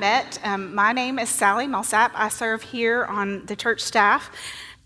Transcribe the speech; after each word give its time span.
Met, 0.00 0.40
um, 0.44 0.74
my 0.74 0.94
name 0.94 1.18
is 1.18 1.28
Sally 1.28 1.66
Millsap. 1.66 2.12
I 2.14 2.30
serve 2.30 2.62
here 2.62 3.04
on 3.04 3.44
the 3.44 3.54
church 3.54 3.82
staff 3.82 4.34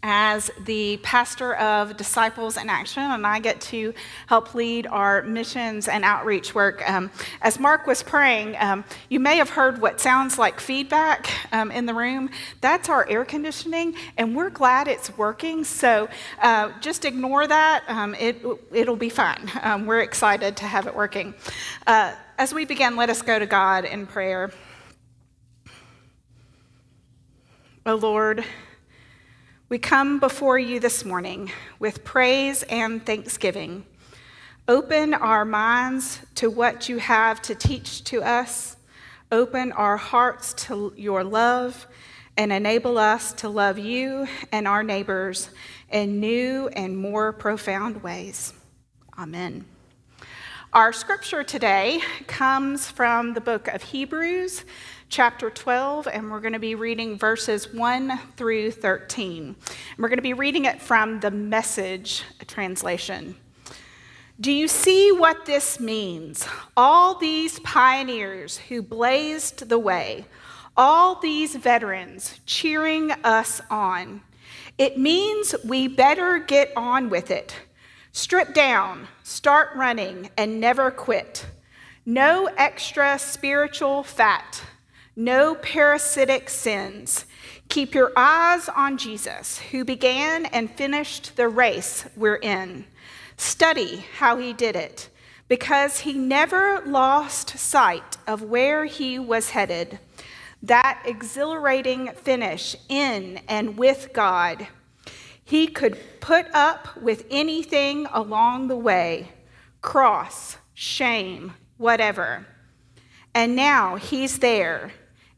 as 0.02 0.50
the 0.64 0.96
pastor 1.04 1.54
of 1.54 1.96
Disciples 1.96 2.56
in 2.56 2.68
Action, 2.68 3.04
and 3.04 3.24
I 3.24 3.38
get 3.38 3.60
to 3.60 3.94
help 4.26 4.56
lead 4.56 4.88
our 4.88 5.22
missions 5.22 5.86
and 5.86 6.04
outreach 6.04 6.52
work. 6.52 6.82
Um, 6.90 7.12
as 7.42 7.60
Mark 7.60 7.86
was 7.86 8.02
praying, 8.02 8.56
um, 8.58 8.84
you 9.08 9.20
may 9.20 9.36
have 9.36 9.50
heard 9.50 9.80
what 9.80 10.00
sounds 10.00 10.36
like 10.36 10.58
feedback 10.58 11.30
um, 11.52 11.70
in 11.70 11.86
the 11.86 11.94
room. 11.94 12.28
That's 12.60 12.88
our 12.88 13.08
air 13.08 13.24
conditioning, 13.24 13.94
and 14.18 14.34
we're 14.34 14.50
glad 14.50 14.88
it's 14.88 15.16
working. 15.16 15.62
So 15.62 16.08
uh, 16.42 16.72
just 16.80 17.04
ignore 17.04 17.46
that. 17.46 17.84
Um, 17.86 18.16
it, 18.16 18.44
it'll 18.72 18.96
be 18.96 19.10
fine. 19.10 19.48
Um, 19.62 19.86
we're 19.86 20.00
excited 20.00 20.56
to 20.56 20.64
have 20.64 20.88
it 20.88 20.94
working. 20.96 21.34
Uh, 21.86 22.14
as 22.36 22.52
we 22.52 22.64
begin, 22.64 22.96
let 22.96 23.10
us 23.10 23.22
go 23.22 23.38
to 23.38 23.46
God 23.46 23.84
in 23.84 24.08
prayer. 24.08 24.50
O 27.86 27.92
oh 27.92 27.96
Lord, 27.96 28.42
we 29.68 29.76
come 29.76 30.18
before 30.18 30.58
you 30.58 30.80
this 30.80 31.04
morning 31.04 31.52
with 31.78 32.02
praise 32.02 32.62
and 32.62 33.04
thanksgiving. 33.04 33.84
Open 34.66 35.12
our 35.12 35.44
minds 35.44 36.20
to 36.36 36.48
what 36.48 36.88
you 36.88 36.96
have 36.96 37.42
to 37.42 37.54
teach 37.54 38.02
to 38.04 38.22
us. 38.22 38.78
Open 39.30 39.70
our 39.72 39.98
hearts 39.98 40.54
to 40.64 40.94
your 40.96 41.22
love 41.24 41.86
and 42.38 42.54
enable 42.54 42.96
us 42.96 43.34
to 43.34 43.50
love 43.50 43.78
you 43.78 44.28
and 44.50 44.66
our 44.66 44.82
neighbors 44.82 45.50
in 45.90 46.20
new 46.20 46.68
and 46.68 46.96
more 46.96 47.34
profound 47.34 48.02
ways. 48.02 48.54
Amen. 49.18 49.66
Our 50.72 50.94
scripture 50.94 51.44
today 51.44 52.00
comes 52.26 52.90
from 52.90 53.34
the 53.34 53.42
book 53.42 53.68
of 53.68 53.82
Hebrews, 53.82 54.64
chapter 55.14 55.48
12, 55.48 56.08
and 56.08 56.28
we're 56.28 56.40
going 56.40 56.54
to 56.54 56.58
be 56.58 56.74
reading 56.74 57.16
verses 57.16 57.72
1 57.72 58.18
through 58.36 58.72
13. 58.72 59.44
And 59.46 59.56
we're 59.96 60.08
going 60.08 60.18
to 60.18 60.22
be 60.22 60.32
reading 60.32 60.64
it 60.64 60.82
from 60.82 61.20
the 61.20 61.30
message 61.30 62.24
translation. 62.48 63.36
Do 64.40 64.50
you 64.50 64.66
see 64.66 65.12
what 65.12 65.46
this 65.46 65.78
means? 65.78 66.48
All 66.76 67.16
these 67.16 67.60
pioneers 67.60 68.58
who 68.58 68.82
blazed 68.82 69.68
the 69.68 69.78
way, 69.78 70.24
all 70.76 71.20
these 71.20 71.54
veterans 71.54 72.40
cheering 72.44 73.12
us 73.22 73.60
on. 73.70 74.20
It 74.78 74.98
means 74.98 75.54
we 75.64 75.86
better 75.86 76.40
get 76.40 76.72
on 76.74 77.08
with 77.08 77.30
it. 77.30 77.54
Strip 78.10 78.52
down, 78.52 79.06
start 79.22 79.68
running, 79.76 80.30
and 80.36 80.60
never 80.60 80.90
quit. 80.90 81.46
No 82.04 82.46
extra 82.56 83.16
spiritual 83.20 84.02
fat, 84.02 84.60
no 85.16 85.54
parasitic 85.56 86.48
sins. 86.48 87.24
Keep 87.68 87.94
your 87.94 88.12
eyes 88.16 88.68
on 88.68 88.98
Jesus, 88.98 89.58
who 89.58 89.84
began 89.84 90.46
and 90.46 90.70
finished 90.70 91.36
the 91.36 91.48
race 91.48 92.04
we're 92.16 92.36
in. 92.36 92.84
Study 93.36 94.04
how 94.18 94.36
he 94.36 94.52
did 94.52 94.76
it, 94.76 95.08
because 95.48 96.00
he 96.00 96.12
never 96.14 96.82
lost 96.86 97.58
sight 97.58 98.16
of 98.26 98.42
where 98.42 98.84
he 98.84 99.18
was 99.18 99.50
headed. 99.50 99.98
That 100.62 101.02
exhilarating 101.04 102.08
finish 102.12 102.76
in 102.88 103.40
and 103.48 103.76
with 103.76 104.10
God 104.12 104.68
he 105.44 105.66
could 105.66 105.98
put 106.20 106.46
up 106.54 106.96
with 106.96 107.26
anything 107.30 108.06
along 108.12 108.68
the 108.68 108.76
way 108.76 109.30
cross, 109.82 110.56
shame, 110.72 111.52
whatever. 111.76 112.46
And 113.34 113.54
now 113.54 113.96
he's 113.96 114.38
there 114.38 114.92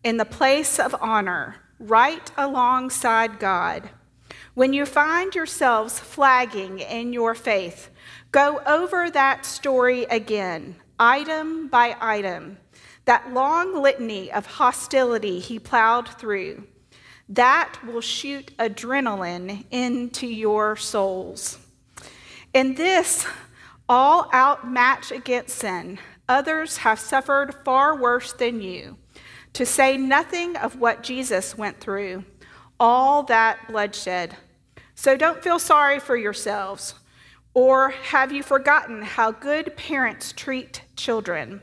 in 0.06 0.18
the 0.18 0.24
place 0.24 0.78
of 0.78 0.94
honor, 1.00 1.56
right 1.80 2.30
alongside 2.36 3.40
God. 3.40 3.90
When 4.54 4.72
you 4.72 4.86
find 4.86 5.34
yourselves 5.34 5.98
flagging 5.98 6.78
in 6.78 7.12
your 7.12 7.34
faith, 7.34 7.90
go 8.30 8.60
over 8.68 9.10
that 9.10 9.44
story 9.44 10.04
again, 10.04 10.76
item 10.96 11.66
by 11.66 11.96
item, 12.00 12.58
that 13.04 13.32
long 13.34 13.82
litany 13.82 14.30
of 14.30 14.46
hostility 14.46 15.40
he 15.40 15.58
plowed 15.58 16.08
through 16.08 16.62
that 17.28 17.76
will 17.84 18.00
shoot 18.00 18.56
adrenaline 18.58 19.64
into 19.72 20.28
your 20.28 20.76
souls. 20.76 21.58
In 22.54 22.76
this 22.76 23.26
all 23.88 24.30
out 24.32 24.70
match 24.70 25.10
against 25.10 25.58
sin, 25.58 25.98
others 26.28 26.76
have 26.76 27.00
suffered 27.00 27.56
far 27.64 28.00
worse 28.00 28.32
than 28.32 28.60
you, 28.60 28.98
to 29.56 29.64
say 29.64 29.96
nothing 29.96 30.54
of 30.54 30.78
what 30.78 31.02
Jesus 31.02 31.56
went 31.56 31.80
through, 31.80 32.22
all 32.78 33.22
that 33.22 33.66
bloodshed. 33.68 34.36
So 34.94 35.16
don't 35.16 35.42
feel 35.42 35.58
sorry 35.58 35.98
for 35.98 36.14
yourselves. 36.14 36.92
Or 37.54 37.88
have 37.88 38.32
you 38.32 38.42
forgotten 38.42 39.00
how 39.00 39.30
good 39.30 39.74
parents 39.74 40.34
treat 40.34 40.82
children 40.94 41.62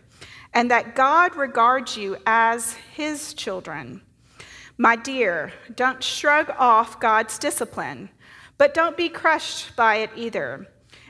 and 0.56 0.72
that 0.72 0.96
God 0.96 1.36
regards 1.36 1.96
you 1.96 2.18
as 2.26 2.74
his 2.96 3.36
children? 3.36 4.02
My 4.76 4.96
dear, 4.96 5.54
don't 5.76 6.04
shrug 6.04 6.50
off 6.58 7.00
God's 7.00 7.38
discipline, 7.38 8.10
but 8.58 8.74
don't 8.74 8.98
be 8.98 9.08
crushed 9.08 9.76
by 9.76 9.98
it 9.98 10.10
either. 10.16 10.68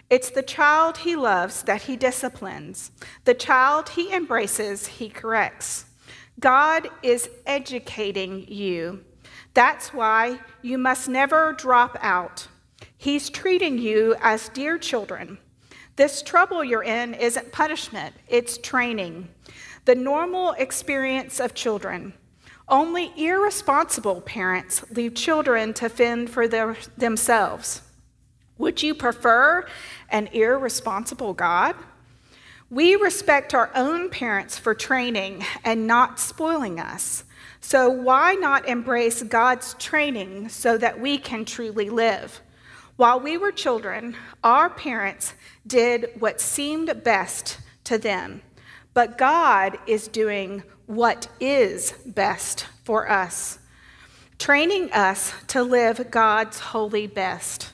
It's 0.09 0.31
the 0.31 0.43
child 0.43 0.97
he 0.97 1.15
loves 1.15 1.63
that 1.63 1.83
he 1.83 1.95
disciplines, 1.95 2.91
the 3.23 3.33
child 3.33 3.87
he 3.87 4.13
embraces, 4.13 4.85
he 4.87 5.07
corrects. 5.07 5.85
God 6.39 6.89
is 7.01 7.29
educating 7.45 8.45
you. 8.47 9.03
That's 9.53 9.93
why 9.93 10.39
you 10.61 10.77
must 10.77 11.07
never 11.07 11.53
drop 11.53 11.97
out. 12.01 12.47
He's 12.97 13.29
treating 13.29 13.77
you 13.77 14.15
as 14.21 14.49
dear 14.49 14.77
children. 14.77 15.37
This 15.95 16.21
trouble 16.23 16.63
you're 16.63 16.83
in 16.83 17.13
isn't 17.13 17.51
punishment, 17.51 18.15
it's 18.27 18.57
training. 18.57 19.29
The 19.85 19.95
normal 19.95 20.53
experience 20.53 21.39
of 21.39 21.53
children. 21.53 22.13
Only 22.67 23.11
irresponsible 23.17 24.21
parents 24.21 24.83
leave 24.89 25.13
children 25.13 25.73
to 25.75 25.89
fend 25.89 26.29
for 26.29 26.47
their, 26.47 26.77
themselves. 26.97 27.81
Would 28.57 28.81
you 28.81 28.95
prefer 28.95 29.67
an 30.09 30.27
irresponsible 30.27 31.33
God? 31.33 31.75
We 32.73 32.95
respect 32.95 33.53
our 33.53 33.69
own 33.75 34.09
parents 34.09 34.57
for 34.57 34.73
training 34.73 35.45
and 35.63 35.85
not 35.85 36.19
spoiling 36.19 36.79
us. 36.79 37.23
So, 37.61 37.87
why 37.87 38.33
not 38.33 38.67
embrace 38.67 39.21
God's 39.21 39.75
training 39.75 40.49
so 40.49 40.79
that 40.79 40.99
we 40.99 41.19
can 41.19 41.45
truly 41.45 41.91
live? 41.91 42.41
While 42.95 43.19
we 43.19 43.37
were 43.37 43.51
children, 43.51 44.17
our 44.43 44.71
parents 44.71 45.35
did 45.67 46.09
what 46.17 46.41
seemed 46.41 47.03
best 47.03 47.59
to 47.83 47.99
them. 47.99 48.41
But 48.95 49.19
God 49.19 49.77
is 49.85 50.07
doing 50.07 50.63
what 50.87 51.27
is 51.39 51.93
best 52.07 52.65
for 52.85 53.07
us, 53.07 53.59
training 54.39 54.91
us 54.93 55.31
to 55.49 55.61
live 55.61 56.09
God's 56.09 56.57
holy 56.57 57.05
best. 57.05 57.71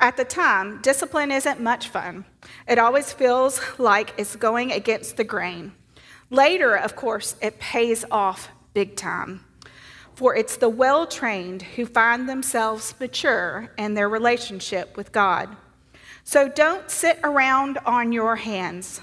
At 0.00 0.16
the 0.16 0.24
time, 0.24 0.82
discipline 0.82 1.30
isn't 1.30 1.60
much 1.60 1.86
fun. 1.86 2.24
It 2.68 2.78
always 2.78 3.12
feels 3.12 3.60
like 3.78 4.14
it's 4.16 4.36
going 4.36 4.72
against 4.72 5.16
the 5.16 5.24
grain. 5.24 5.72
Later, 6.30 6.76
of 6.76 6.96
course, 6.96 7.36
it 7.42 7.58
pays 7.58 8.04
off 8.10 8.48
big 8.74 8.96
time. 8.96 9.44
For 10.14 10.34
it's 10.36 10.56
the 10.56 10.68
well 10.68 11.06
trained 11.06 11.62
who 11.62 11.86
find 11.86 12.28
themselves 12.28 12.94
mature 13.00 13.72
in 13.76 13.94
their 13.94 14.08
relationship 14.08 14.96
with 14.96 15.12
God. 15.12 15.56
So 16.24 16.48
don't 16.48 16.90
sit 16.90 17.18
around 17.24 17.78
on 17.84 18.12
your 18.12 18.36
hands. 18.36 19.02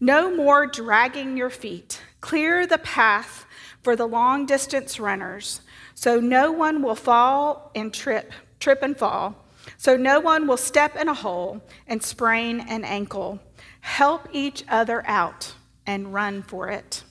No 0.00 0.34
more 0.34 0.66
dragging 0.66 1.36
your 1.36 1.50
feet. 1.50 2.00
Clear 2.20 2.66
the 2.66 2.78
path 2.78 3.46
for 3.82 3.96
the 3.96 4.06
long 4.06 4.46
distance 4.46 5.00
runners 5.00 5.60
so 6.00 6.18
no 6.18 6.50
one 6.50 6.82
will 6.82 6.94
fall 6.94 7.70
and 7.74 7.92
trip, 7.92 8.32
trip 8.58 8.82
and 8.82 8.96
fall. 8.96 9.36
So 9.80 9.96
no 9.96 10.20
one 10.20 10.46
will 10.46 10.58
step 10.58 10.94
in 10.94 11.08
a 11.08 11.14
hole 11.14 11.62
and 11.86 12.02
sprain 12.02 12.60
an 12.60 12.84
ankle. 12.84 13.40
Help 13.80 14.28
each 14.30 14.62
other 14.68 15.02
out 15.06 15.54
and 15.86 16.12
run 16.12 16.42
for 16.42 16.68
it. 16.68 17.02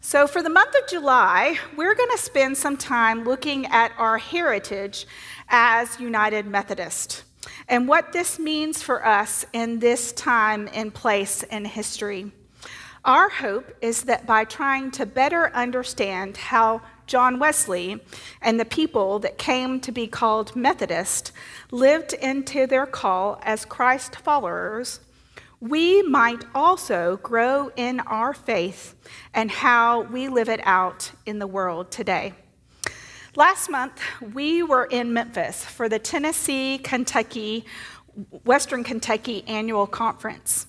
So, 0.00 0.28
for 0.28 0.40
the 0.40 0.48
month 0.48 0.76
of 0.80 0.88
July, 0.88 1.58
we're 1.76 1.96
going 1.96 2.12
to 2.12 2.22
spend 2.22 2.56
some 2.56 2.76
time 2.76 3.24
looking 3.24 3.66
at 3.66 3.90
our 3.98 4.18
heritage 4.18 5.04
as 5.48 5.98
United 5.98 6.46
Methodist 6.46 7.24
and 7.66 7.88
what 7.88 8.12
this 8.12 8.38
means 8.38 8.80
for 8.80 9.04
us 9.04 9.44
in 9.52 9.80
this 9.80 10.12
time 10.12 10.68
and 10.72 10.94
place 10.94 11.42
in 11.42 11.64
history. 11.64 12.30
Our 13.04 13.28
hope 13.28 13.76
is 13.80 14.04
that 14.04 14.26
by 14.26 14.44
trying 14.44 14.92
to 14.92 15.06
better 15.06 15.52
understand 15.52 16.36
how 16.36 16.82
John 17.06 17.38
Wesley 17.38 18.00
and 18.42 18.58
the 18.58 18.64
people 18.64 19.18
that 19.20 19.38
came 19.38 19.80
to 19.80 19.92
be 19.92 20.06
called 20.06 20.56
Methodist 20.56 21.32
lived 21.70 22.12
into 22.12 22.66
their 22.66 22.86
call 22.86 23.40
as 23.42 23.64
Christ 23.64 24.16
followers, 24.16 25.00
we 25.60 26.02
might 26.02 26.44
also 26.54 27.16
grow 27.22 27.70
in 27.76 28.00
our 28.00 28.34
faith 28.34 28.94
and 29.32 29.50
how 29.50 30.02
we 30.02 30.28
live 30.28 30.48
it 30.48 30.60
out 30.64 31.12
in 31.24 31.38
the 31.38 31.46
world 31.46 31.90
today. 31.90 32.34
Last 33.36 33.70
month, 33.70 34.00
we 34.34 34.62
were 34.62 34.84
in 34.86 35.12
Memphis 35.12 35.64
for 35.64 35.88
the 35.88 35.98
Tennessee, 35.98 36.78
Kentucky, 36.78 37.64
Western 38.44 38.82
Kentucky 38.82 39.44
annual 39.46 39.86
conference. 39.86 40.66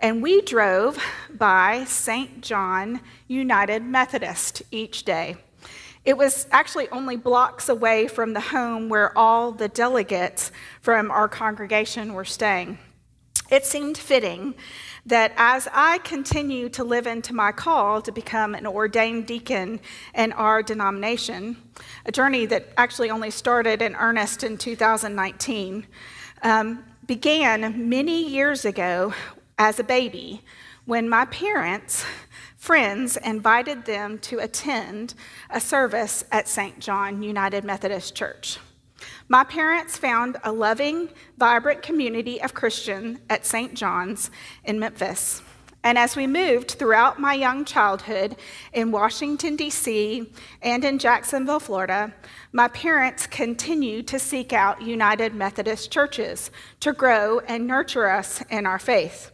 And 0.00 0.22
we 0.22 0.42
drove 0.42 0.98
by 1.30 1.84
St. 1.84 2.42
John 2.42 3.00
United 3.28 3.82
Methodist 3.82 4.62
each 4.70 5.04
day. 5.04 5.36
It 6.06 6.16
was 6.16 6.46
actually 6.52 6.88
only 6.90 7.16
blocks 7.16 7.68
away 7.68 8.06
from 8.06 8.32
the 8.32 8.40
home 8.40 8.88
where 8.88 9.16
all 9.18 9.50
the 9.50 9.66
delegates 9.66 10.52
from 10.80 11.10
our 11.10 11.28
congregation 11.28 12.14
were 12.14 12.24
staying. 12.24 12.78
It 13.50 13.66
seemed 13.66 13.98
fitting 13.98 14.54
that 15.04 15.32
as 15.36 15.66
I 15.72 15.98
continue 15.98 16.68
to 16.70 16.84
live 16.84 17.08
into 17.08 17.34
my 17.34 17.50
call 17.50 18.00
to 18.02 18.12
become 18.12 18.54
an 18.54 18.68
ordained 18.68 19.26
deacon 19.26 19.80
in 20.14 20.32
our 20.32 20.62
denomination, 20.62 21.56
a 22.04 22.12
journey 22.12 22.46
that 22.46 22.68
actually 22.76 23.10
only 23.10 23.32
started 23.32 23.82
in 23.82 23.96
earnest 23.96 24.44
in 24.44 24.58
2019, 24.58 25.88
um, 26.42 26.84
began 27.04 27.88
many 27.88 28.28
years 28.28 28.64
ago 28.64 29.12
as 29.58 29.80
a 29.80 29.84
baby 29.84 30.40
when 30.84 31.08
my 31.08 31.24
parents, 31.26 32.04
friends, 32.66 33.16
invited 33.18 33.84
them 33.84 34.18
to 34.18 34.40
attend 34.40 35.14
a 35.50 35.60
service 35.60 36.24
at 36.32 36.48
St. 36.48 36.80
John 36.80 37.22
United 37.22 37.62
Methodist 37.62 38.16
Church. 38.16 38.58
My 39.28 39.44
parents 39.44 39.96
found 39.96 40.38
a 40.42 40.50
loving, 40.50 41.10
vibrant 41.38 41.80
community 41.80 42.42
of 42.42 42.54
Christians 42.54 43.20
at 43.30 43.46
St. 43.46 43.74
John's 43.74 44.32
in 44.64 44.80
Memphis. 44.80 45.42
And 45.84 45.96
as 45.96 46.16
we 46.16 46.26
moved 46.26 46.72
throughout 46.72 47.20
my 47.20 47.34
young 47.34 47.64
childhood 47.64 48.34
in 48.72 48.90
Washington, 48.90 49.54
D.C., 49.54 50.28
and 50.60 50.84
in 50.84 50.98
Jacksonville, 50.98 51.60
Florida, 51.60 52.12
my 52.50 52.66
parents 52.66 53.28
continued 53.28 54.08
to 54.08 54.18
seek 54.18 54.52
out 54.52 54.82
United 54.82 55.36
Methodist 55.36 55.92
churches 55.92 56.50
to 56.80 56.92
grow 56.92 57.38
and 57.46 57.64
nurture 57.64 58.10
us 58.10 58.42
in 58.50 58.66
our 58.66 58.80
faith. 58.80 59.30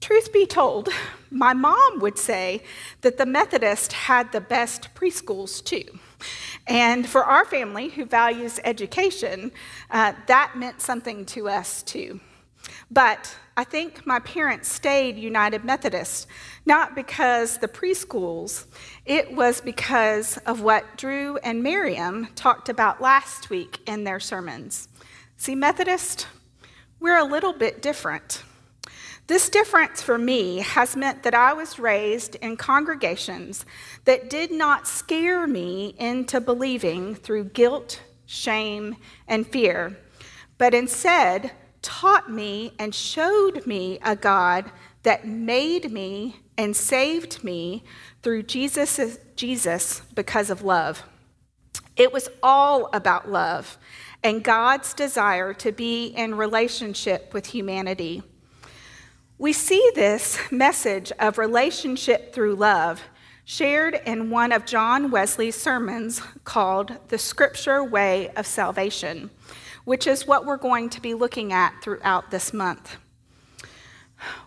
Truth 0.00 0.32
be 0.32 0.46
told, 0.46 0.88
my 1.30 1.52
mom 1.52 2.00
would 2.00 2.18
say 2.18 2.62
that 3.02 3.18
the 3.18 3.26
Methodist 3.26 3.92
had 3.92 4.32
the 4.32 4.40
best 4.40 4.88
preschools 4.94 5.62
too. 5.62 5.98
And 6.66 7.06
for 7.06 7.24
our 7.24 7.44
family 7.44 7.90
who 7.90 8.06
values 8.06 8.60
education, 8.64 9.52
uh, 9.90 10.14
that 10.26 10.52
meant 10.56 10.80
something 10.80 11.26
to 11.26 11.48
us 11.48 11.82
too. 11.82 12.20
But 12.90 13.36
I 13.56 13.64
think 13.64 14.06
my 14.06 14.20
parents 14.20 14.72
stayed 14.72 15.16
United 15.16 15.64
Methodist, 15.64 16.26
not 16.64 16.94
because 16.94 17.58
the 17.58 17.68
preschools, 17.68 18.66
it 19.04 19.34
was 19.34 19.60
because 19.60 20.38
of 20.38 20.62
what 20.62 20.96
Drew 20.96 21.36
and 21.38 21.62
Miriam 21.62 22.28
talked 22.34 22.68
about 22.68 23.02
last 23.02 23.50
week 23.50 23.80
in 23.86 24.04
their 24.04 24.20
sermons. 24.20 24.88
See, 25.36 25.54
Methodist, 25.54 26.26
we're 27.00 27.18
a 27.18 27.24
little 27.24 27.52
bit 27.52 27.82
different. 27.82 28.42
This 29.30 29.48
difference 29.48 30.02
for 30.02 30.18
me 30.18 30.56
has 30.58 30.96
meant 30.96 31.22
that 31.22 31.36
I 31.36 31.52
was 31.52 31.78
raised 31.78 32.34
in 32.34 32.56
congregations 32.56 33.64
that 34.04 34.28
did 34.28 34.50
not 34.50 34.88
scare 34.88 35.46
me 35.46 35.94
into 35.98 36.40
believing 36.40 37.14
through 37.14 37.44
guilt, 37.44 38.02
shame, 38.26 38.96
and 39.28 39.46
fear, 39.46 39.96
but 40.58 40.74
instead 40.74 41.52
taught 41.80 42.28
me 42.28 42.72
and 42.76 42.92
showed 42.92 43.64
me 43.68 44.00
a 44.02 44.16
God 44.16 44.72
that 45.04 45.28
made 45.28 45.92
me 45.92 46.40
and 46.58 46.74
saved 46.74 47.44
me 47.44 47.84
through 48.24 48.42
Jesus, 48.42 49.20
Jesus 49.36 50.00
because 50.12 50.50
of 50.50 50.64
love. 50.64 51.04
It 51.94 52.12
was 52.12 52.28
all 52.42 52.90
about 52.92 53.30
love 53.30 53.78
and 54.24 54.42
God's 54.42 54.92
desire 54.92 55.54
to 55.54 55.70
be 55.70 56.06
in 56.06 56.34
relationship 56.34 57.32
with 57.32 57.46
humanity. 57.46 58.24
We 59.40 59.54
see 59.54 59.90
this 59.94 60.38
message 60.50 61.12
of 61.18 61.38
relationship 61.38 62.34
through 62.34 62.56
love 62.56 63.00
shared 63.46 63.98
in 64.04 64.28
one 64.28 64.52
of 64.52 64.66
John 64.66 65.10
Wesley's 65.10 65.56
sermons 65.56 66.20
called 66.44 66.98
The 67.08 67.16
Scripture 67.16 67.82
Way 67.82 68.28
of 68.36 68.46
Salvation, 68.46 69.30
which 69.84 70.06
is 70.06 70.26
what 70.26 70.44
we're 70.44 70.58
going 70.58 70.90
to 70.90 71.00
be 71.00 71.14
looking 71.14 71.54
at 71.54 71.72
throughout 71.82 72.30
this 72.30 72.52
month. 72.52 72.98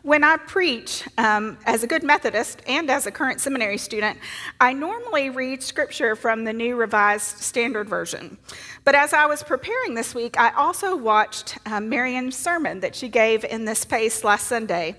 When 0.02 0.24
I 0.24 0.38
preach, 0.38 1.08
um, 1.18 1.58
as 1.66 1.84
a 1.84 1.88
good 1.88 2.04
Methodist 2.04 2.62
and 2.68 2.90
as 2.90 3.06
a 3.06 3.12
current 3.12 3.42
seminary 3.42 3.78
student, 3.78 4.20
I 4.60 4.74
normally 4.74 5.30
read 5.30 5.64
scripture 5.64 6.16
from 6.16 6.44
the 6.44 6.54
New 6.54 6.76
Revised 6.76 7.40
Standard 7.40 7.90
Version. 7.90 8.38
But 8.84 8.96
as 8.96 9.14
I 9.14 9.26
was 9.26 9.44
preparing 9.44 9.94
this 9.94 10.14
week, 10.14 10.40
I 10.40 10.52
also 10.52 10.96
watched 10.96 11.58
um, 11.66 11.90
Marian's 11.90 12.36
sermon 12.36 12.82
that 12.82 12.96
she 12.96 13.08
gave 13.08 13.44
in 13.46 13.66
this 13.66 13.80
space 13.80 14.24
last 14.24 14.48
Sunday. 14.48 14.96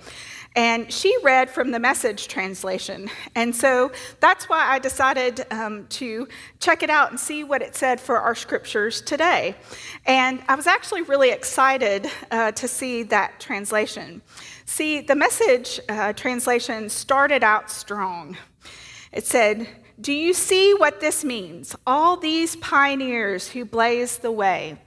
And 0.56 0.92
she 0.92 1.16
read 1.24 1.50
from 1.50 1.72
the 1.72 1.80
message 1.80 2.28
translation. 2.28 3.10
And 3.34 3.54
so 3.54 3.90
that's 4.20 4.48
why 4.48 4.64
I 4.64 4.78
decided 4.78 5.44
um, 5.50 5.86
to 5.88 6.28
check 6.60 6.84
it 6.84 6.90
out 6.90 7.10
and 7.10 7.18
see 7.18 7.42
what 7.42 7.60
it 7.60 7.74
said 7.74 8.00
for 8.00 8.18
our 8.20 8.36
scriptures 8.36 9.00
today. 9.00 9.56
And 10.06 10.42
I 10.46 10.54
was 10.54 10.68
actually 10.68 11.02
really 11.02 11.30
excited 11.30 12.08
uh, 12.30 12.52
to 12.52 12.68
see 12.68 13.02
that 13.04 13.40
translation. 13.40 14.22
See, 14.64 15.00
the 15.00 15.16
message 15.16 15.80
uh, 15.88 16.12
translation 16.12 16.88
started 16.88 17.42
out 17.42 17.68
strong. 17.68 18.36
It 19.10 19.26
said, 19.26 19.68
Do 20.00 20.12
you 20.12 20.32
see 20.32 20.72
what 20.72 21.00
this 21.00 21.24
means? 21.24 21.74
All 21.84 22.16
these 22.16 22.54
pioneers 22.56 23.48
who 23.48 23.64
blazed 23.64 24.22
the 24.22 24.32
way. 24.32 24.78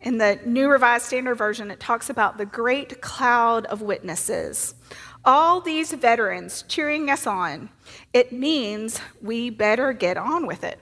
In 0.00 0.18
the 0.18 0.38
New 0.46 0.68
Revised 0.68 1.06
Standard 1.06 1.34
Version, 1.34 1.72
it 1.72 1.80
talks 1.80 2.08
about 2.08 2.38
the 2.38 2.46
great 2.46 3.00
cloud 3.00 3.66
of 3.66 3.82
witnesses. 3.82 4.74
All 5.24 5.60
these 5.60 5.92
veterans 5.92 6.64
cheering 6.68 7.10
us 7.10 7.26
on. 7.26 7.70
It 8.12 8.32
means 8.32 9.00
we 9.20 9.50
better 9.50 9.92
get 9.92 10.16
on 10.16 10.46
with 10.46 10.64
it. 10.64 10.78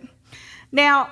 Now, 0.70 1.10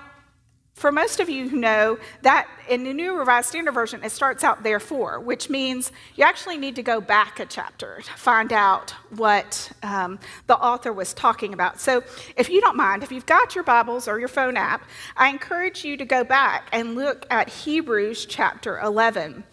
for 0.74 0.90
most 0.90 1.20
of 1.20 1.28
you 1.30 1.48
who 1.48 1.56
know 1.56 1.98
that 2.22 2.48
in 2.68 2.82
the 2.82 2.92
New 2.92 3.16
Revised 3.16 3.48
Standard 3.48 3.72
Version, 3.72 4.02
it 4.02 4.10
starts 4.10 4.42
out 4.42 4.64
therefore, 4.64 5.20
which 5.20 5.48
means 5.48 5.92
you 6.16 6.24
actually 6.24 6.58
need 6.58 6.74
to 6.76 6.82
go 6.82 7.00
back 7.00 7.38
a 7.38 7.46
chapter 7.46 8.00
to 8.02 8.12
find 8.14 8.52
out 8.52 8.90
what 9.10 9.70
um, 9.84 10.18
the 10.48 10.56
author 10.56 10.92
was 10.92 11.14
talking 11.14 11.54
about. 11.54 11.80
So, 11.80 12.02
if 12.36 12.50
you 12.50 12.60
don't 12.60 12.76
mind, 12.76 13.04
if 13.04 13.12
you've 13.12 13.24
got 13.24 13.54
your 13.54 13.62
Bibles 13.62 14.08
or 14.08 14.18
your 14.18 14.28
phone 14.28 14.56
app, 14.56 14.84
I 15.16 15.28
encourage 15.28 15.84
you 15.84 15.96
to 15.96 16.04
go 16.04 16.24
back 16.24 16.68
and 16.72 16.96
look 16.96 17.24
at 17.30 17.48
Hebrews 17.48 18.26
chapter 18.26 18.80
11. 18.80 19.44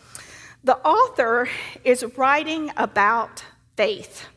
The 0.64 0.78
author 0.80 1.48
is 1.84 2.04
writing 2.18 2.72
about 2.78 3.44
faith. 3.82 4.28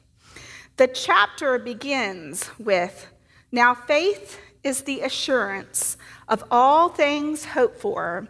The 0.78 0.86
chapter 0.86 1.58
begins 1.58 2.48
with 2.58 3.08
Now 3.52 3.74
faith 3.74 4.38
is 4.62 4.84
the 4.84 5.02
assurance 5.02 5.98
of 6.26 6.42
all 6.50 6.88
things 6.88 7.44
hoped 7.44 7.78
for 7.78 8.26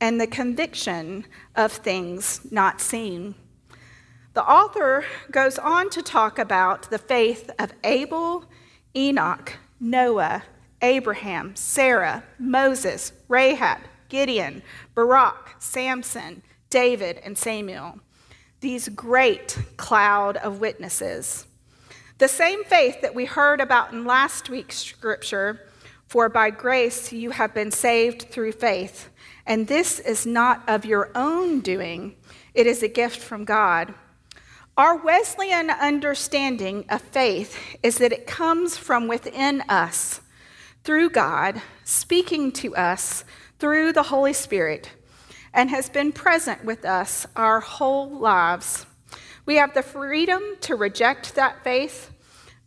and 0.00 0.18
the 0.18 0.26
conviction 0.26 1.26
of 1.54 1.70
things 1.70 2.50
not 2.50 2.80
seen. 2.80 3.34
The 4.32 4.42
author 4.42 5.04
goes 5.30 5.58
on 5.58 5.90
to 5.90 6.00
talk 6.00 6.38
about 6.38 6.88
the 6.88 6.96
faith 6.96 7.50
of 7.58 7.74
Abel, 7.84 8.46
Enoch, 8.96 9.58
Noah, 9.78 10.44
Abraham, 10.80 11.54
Sarah, 11.56 12.24
Moses, 12.38 13.12
Rahab, 13.28 13.80
Gideon, 14.08 14.62
Barak, 14.94 15.56
Samson, 15.58 16.42
David, 16.70 17.20
and 17.22 17.36
Samuel. 17.36 18.00
These 18.64 18.88
great 18.88 19.58
cloud 19.76 20.38
of 20.38 20.58
witnesses. 20.58 21.46
The 22.16 22.28
same 22.28 22.64
faith 22.64 23.02
that 23.02 23.14
we 23.14 23.26
heard 23.26 23.60
about 23.60 23.92
in 23.92 24.06
last 24.06 24.48
week's 24.48 24.78
scripture 24.78 25.68
for 26.06 26.30
by 26.30 26.48
grace 26.48 27.12
you 27.12 27.28
have 27.30 27.52
been 27.52 27.70
saved 27.70 28.22
through 28.30 28.52
faith. 28.52 29.10
And 29.46 29.68
this 29.68 29.98
is 29.98 30.24
not 30.24 30.66
of 30.66 30.86
your 30.86 31.10
own 31.14 31.60
doing, 31.60 32.16
it 32.54 32.66
is 32.66 32.82
a 32.82 32.88
gift 32.88 33.18
from 33.18 33.44
God 33.44 33.92
our 34.76 34.96
Wesleyan 34.96 35.70
understanding 35.70 36.84
of 36.88 37.00
faith 37.00 37.76
is 37.84 37.98
that 37.98 38.12
it 38.12 38.26
comes 38.26 38.76
from 38.76 39.06
within 39.06 39.60
us 39.68 40.20
through 40.82 41.10
God, 41.10 41.62
speaking 41.84 42.50
to 42.52 42.74
us 42.74 43.24
through 43.60 43.92
the 43.92 44.02
Holy 44.02 44.32
Spirit, 44.32 44.90
and 45.54 45.70
has 45.70 45.88
been 45.88 46.12
present 46.12 46.64
with 46.64 46.84
us 46.84 47.26
our 47.36 47.60
whole 47.60 48.10
lives. 48.10 48.84
We 49.46 49.54
have 49.54 49.72
the 49.72 49.82
freedom 49.82 50.42
to 50.62 50.74
reject 50.74 51.36
that 51.36 51.62
faith, 51.62 52.10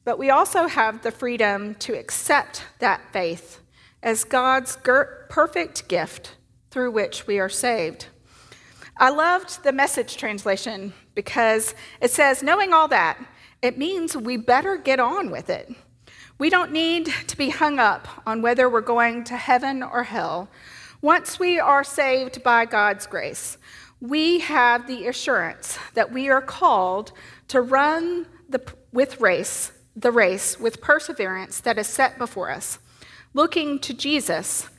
but 0.05 0.17
we 0.17 0.29
also 0.29 0.67
have 0.67 1.03
the 1.03 1.11
freedom 1.11 1.75
to 1.75 1.93
accept 1.93 2.63
that 2.79 3.01
faith 3.11 3.59
as 4.01 4.23
God's 4.23 4.77
perfect 4.77 5.87
gift 5.89 6.37
through 6.71 6.91
which 6.91 7.27
we 7.27 7.39
are 7.39 7.49
saved. 7.49 8.07
I 8.95 9.09
loved 9.09 9.63
the 9.63 9.73
message 9.73 10.17
translation 10.17 10.93
because 11.13 11.75
it 12.01 12.11
says, 12.11 12.41
knowing 12.41 12.73
all 12.73 12.87
that, 12.87 13.19
it 13.61 13.77
means 13.77 14.15
we 14.15 14.37
better 14.37 14.77
get 14.77 14.99
on 14.99 15.29
with 15.29 15.49
it. 15.49 15.69
We 16.39 16.49
don't 16.49 16.71
need 16.71 17.07
to 17.27 17.35
be 17.35 17.49
hung 17.49 17.79
up 17.79 18.07
on 18.25 18.41
whether 18.41 18.69
we're 18.69 18.81
going 18.81 19.23
to 19.25 19.35
heaven 19.35 19.83
or 19.83 20.03
hell. 20.03 20.49
Once 21.01 21.39
we 21.39 21.59
are 21.59 21.83
saved 21.83 22.41
by 22.43 22.65
God's 22.65 23.05
grace, 23.05 23.57
we 23.99 24.39
have 24.39 24.87
the 24.87 25.07
assurance 25.07 25.77
that 25.93 26.11
we 26.11 26.29
are 26.29 26.41
called 26.41 27.11
to 27.47 27.61
run 27.61 28.25
the, 28.49 28.61
with 28.91 29.21
race, 29.21 29.71
the 29.95 30.11
race 30.11 30.59
with 30.59 30.81
perseverance 30.81 31.59
that 31.61 31.77
is 31.77 31.87
set 31.87 32.17
before 32.17 32.49
us, 32.51 32.79
looking 33.33 33.77
to 33.79 33.93
Jesus, 33.93 34.69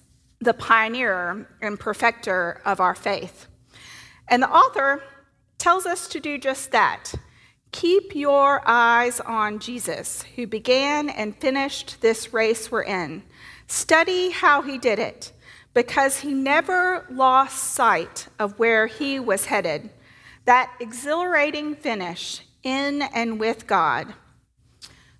the 0.41 0.55
pioneer 0.55 1.49
and 1.63 1.79
perfecter 1.79 2.61
of 2.65 2.81
our 2.81 2.95
faith. 2.95 3.47
And 4.29 4.43
the 4.43 4.51
author 4.51 5.03
tells 5.59 5.87
us 5.87 6.09
to 6.09 6.21
do 6.21 6.39
just 6.39 6.73
that. 6.73 7.13
Keep 7.71 8.15
your 8.15 8.63
eyes 8.67 9.21
on 9.21 9.59
Jesus, 9.59 10.23
who 10.37 10.47
began 10.47 11.11
and 11.11 11.37
finished 11.37 12.01
this 12.01 12.33
race 12.33 12.71
we're 12.71 12.83
in. 12.83 13.23
Study 13.67 14.31
how 14.31 14.63
he 14.63 14.79
did 14.79 14.99
it, 14.99 15.33
because 15.78 16.18
he 16.18 16.35
never 16.35 17.06
lost 17.08 17.73
sight 17.73 18.26
of 18.37 18.58
where 18.58 18.88
he 18.88 19.20
was 19.20 19.44
headed 19.44 19.88
that 20.44 20.73
exhilarating 20.80 21.76
finish 21.76 22.40
in 22.64 23.00
and 23.14 23.38
with 23.38 23.64
God. 23.68 24.12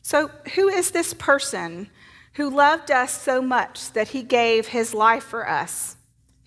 So, 0.03 0.33
who 0.57 0.67
is 0.67 0.91
this 0.91 1.15
person 1.15 1.89
who 2.33 2.51
loved 2.51 2.91
us 2.91 3.23
so 3.23 3.41
much 3.41 3.93
that 3.93 4.09
he 4.09 4.25
gave 4.25 4.67
his 4.67 4.93
life 4.93 5.23
for 5.23 5.49
us? 5.49 5.97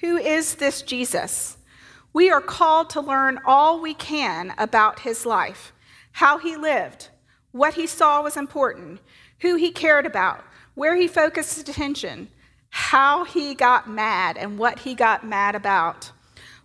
Who 0.01 0.17
is 0.17 0.55
this 0.55 0.81
Jesus? 0.81 1.55
We 2.11 2.29
are 2.29 2.41
called 2.41 2.89
to 2.89 2.99
learn 2.99 3.39
all 3.45 3.79
we 3.79 3.93
can 3.93 4.53
about 4.57 4.99
his 4.99 5.25
life, 5.25 5.71
how 6.11 6.37
he 6.37 6.57
lived, 6.57 7.07
what 7.53 7.75
he 7.75 7.87
saw 7.87 8.21
was 8.21 8.35
important, 8.35 8.99
who 9.39 9.55
he 9.55 9.71
cared 9.71 10.05
about, 10.05 10.43
where 10.75 10.97
he 10.97 11.07
focused 11.07 11.55
his 11.55 11.69
attention, 11.69 12.27
how 12.71 13.25
he 13.25 13.53
got 13.53 13.89
mad 13.89 14.37
and 14.37 14.57
what 14.57 14.79
he 14.79 14.95
got 14.95 15.25
mad 15.25 15.55
about, 15.55 16.11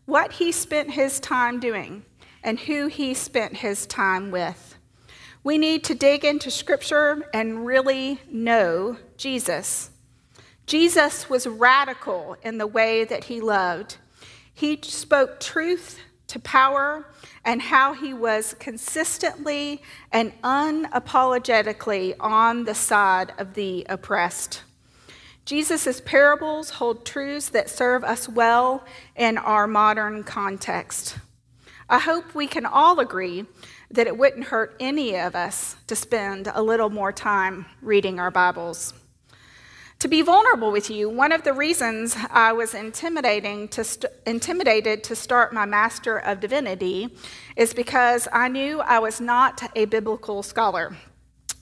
what 0.06 0.32
he 0.32 0.50
spent 0.50 0.92
his 0.92 1.20
time 1.20 1.60
doing, 1.60 2.04
and 2.42 2.60
who 2.60 2.86
he 2.86 3.12
spent 3.12 3.56
his 3.56 3.86
time 3.86 4.30
with. 4.30 4.76
We 5.42 5.58
need 5.58 5.84
to 5.84 5.94
dig 5.94 6.25
into 6.25 6.50
scripture 6.50 7.28
and 7.34 7.66
really 7.66 8.20
know 8.30 8.96
Jesus. 9.16 9.90
Jesus 10.66 11.28
was 11.28 11.46
radical 11.46 12.36
in 12.42 12.58
the 12.58 12.66
way 12.66 13.04
that 13.04 13.25
he 13.25 13.40
loved. 13.40 13.98
He 14.52 14.78
spoke 14.82 15.38
truth 15.38 16.00
to 16.28 16.38
power 16.38 17.06
and 17.44 17.62
how 17.62 17.92
he 17.92 18.12
was 18.12 18.54
consistently 18.58 19.82
and 20.10 20.32
unapologetically 20.42 22.14
on 22.18 22.64
the 22.64 22.75
side 22.75 23.32
of 23.38 23.54
the 23.54 23.86
oppressed. 23.88 24.62
Jesus' 25.46 26.00
parables 26.00 26.70
hold 26.70 27.06
truths 27.06 27.50
that 27.50 27.70
serve 27.70 28.02
us 28.02 28.28
well 28.28 28.84
in 29.14 29.38
our 29.38 29.68
modern 29.68 30.24
context. 30.24 31.18
I 31.88 32.00
hope 32.00 32.34
we 32.34 32.48
can 32.48 32.66
all 32.66 32.98
agree 32.98 33.46
that 33.92 34.08
it 34.08 34.18
wouldn't 34.18 34.46
hurt 34.46 34.74
any 34.80 35.16
of 35.16 35.36
us 35.36 35.76
to 35.86 35.94
spend 35.94 36.50
a 36.52 36.60
little 36.60 36.90
more 36.90 37.12
time 37.12 37.66
reading 37.80 38.18
our 38.18 38.32
Bibles. 38.32 38.92
To 40.00 40.08
be 40.08 40.20
vulnerable 40.20 40.72
with 40.72 40.90
you, 40.90 41.08
one 41.08 41.30
of 41.30 41.44
the 41.44 41.52
reasons 41.52 42.16
I 42.28 42.52
was 42.52 42.74
intimidating 42.74 43.68
to 43.68 43.84
st- 43.84 44.12
intimidated 44.26 45.04
to 45.04 45.14
start 45.14 45.54
my 45.54 45.64
Master 45.64 46.18
of 46.18 46.40
Divinity 46.40 47.16
is 47.54 47.72
because 47.72 48.26
I 48.32 48.48
knew 48.48 48.80
I 48.80 48.98
was 48.98 49.20
not 49.20 49.62
a 49.76 49.84
biblical 49.84 50.42
scholar. 50.42 50.96